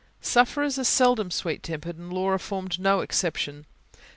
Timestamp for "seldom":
0.83-1.29